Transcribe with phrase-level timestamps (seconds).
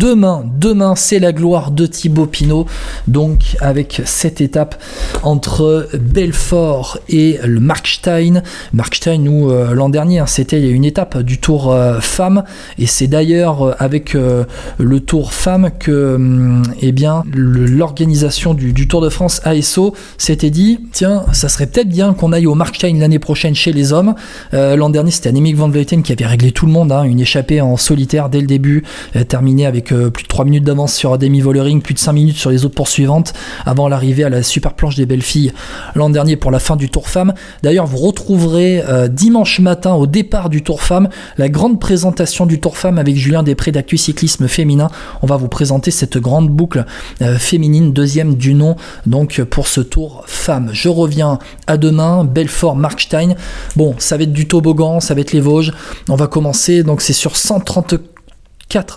[0.00, 2.66] demain, demain, c'est la gloire de Thibaut Pinot.
[3.06, 4.82] Donc, avec cette étape
[5.22, 8.42] entre Belfort et le Markstein.
[8.72, 12.44] Markstein, où euh, l'an dernier, hein, c'était une étape du Tour euh, Femme.
[12.78, 16.94] Et c'est d'ailleurs euh, avec le Tour Femme que hum, eh
[17.34, 22.46] l'organisation du, Tour de France ASO s'était dit tiens, ça serait peut-être bien qu'on aille
[22.46, 24.14] au Markstein l'année prochaine chez les hommes.
[24.52, 27.60] l'an dernier, c'était Annemiek van Vleuten qui avait réglé tout le monde, hein, une échappée
[27.60, 28.82] en solitaire dès le début,
[29.28, 32.50] terminée avec plus de 3 minutes d'avance sur Demi Vollering, plus de 5 minutes sur
[32.50, 33.32] les autres poursuivantes
[33.66, 35.52] avant l'arrivée à la super planche des belles filles
[35.94, 37.34] l'an dernier pour la fin du Tour Femme.
[37.62, 41.08] D'ailleurs, vous retrouverez euh, dimanche matin au départ du Tour Femme
[41.38, 44.88] la grande présentation du Tour Femme avec Julien Després d'Actu Cyclisme Féminin.
[45.22, 46.84] On va vous présenter cette grande boucle
[47.22, 48.76] euh, féminine, deuxième du nom,
[49.06, 50.70] donc pour ce Tour Femme.
[50.72, 53.34] Je reviens à demain, Belfort, Markstein.
[53.76, 55.72] Bon, ça va être du toboggan, ça va être les Vosges.
[56.08, 57.94] On va commencer, donc c'est sur 130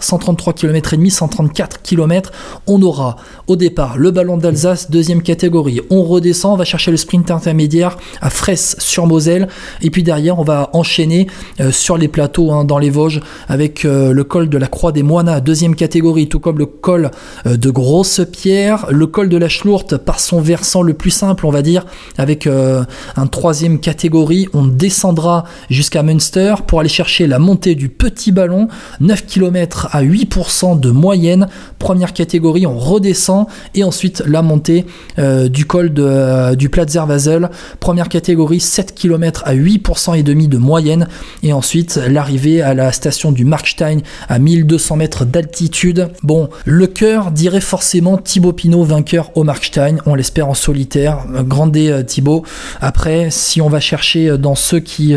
[0.00, 2.32] 133 km et demi, 134 km.
[2.66, 5.80] On aura au départ le ballon d'Alsace, deuxième catégorie.
[5.90, 9.48] On redescend, on va chercher le sprint intermédiaire à Fraisse sur Moselle.
[9.80, 11.26] Et puis derrière, on va enchaîner
[11.60, 14.92] euh, sur les plateaux hein, dans les Vosges avec euh, le col de la Croix
[14.92, 17.10] des Moines, deuxième catégorie, tout comme le col
[17.46, 21.50] euh, de Grosse-Pierre, le col de la Schlourte par son versant le plus simple, on
[21.50, 21.86] va dire,
[22.18, 24.48] avec un troisième catégorie.
[24.52, 28.68] On descendra jusqu'à Münster pour aller chercher la montée du petit ballon,
[29.00, 29.61] 9 km
[29.92, 31.48] à 8% de moyenne.
[31.78, 34.86] Première catégorie, on redescend et ensuite la montée
[35.18, 37.50] euh, du col de, euh, du Platzer Basel.
[37.80, 41.08] Première catégorie, 7 km à 8% et demi de moyenne
[41.42, 46.08] et ensuite l'arrivée à la station du Markstein à 1200 mètres d'altitude.
[46.22, 51.24] Bon, le cœur dirait forcément Thibaut Pinot vainqueur au Markstein, on l'espère en solitaire.
[51.44, 52.44] Grandé euh, Thibaut.
[52.80, 55.14] Après, si on va chercher dans ceux qui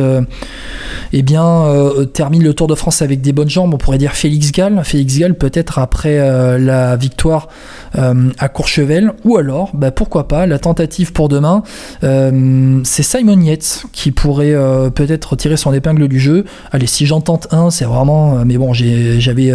[1.13, 1.65] eh bien,
[2.13, 4.81] terminent le Tour de France avec des bonnes jambes, on pourrait dire Félix Félix Gall,
[5.17, 7.47] Gall peut-être après euh, la victoire
[7.97, 11.63] euh, à Courchevel, ou alors, bah, pourquoi pas, la tentative pour demain,
[12.03, 14.55] euh, c'est Simon Yates qui pourrait
[14.93, 16.45] peut-être tirer son épingle du jeu.
[16.71, 19.53] Allez, si j'en tente un, c'est vraiment, mais bon, j'avais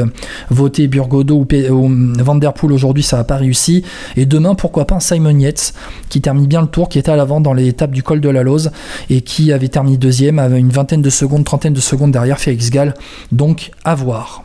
[0.51, 1.89] voté Burgodo ou,
[2.19, 3.85] Vanderpool aujourd'hui, ça n'a pas réussi.
[4.17, 5.75] Et demain, pourquoi pas Simon Yates
[6.09, 8.43] qui termine bien le tour, qui était à l'avant dans l'étape du col de la
[8.43, 8.71] Lose
[9.11, 12.71] et qui avait terminé deuxième, avec une vingtaine de secondes, trentaine de secondes derrière Félix
[12.71, 12.95] Gall.
[13.33, 14.39] Donc, à voir.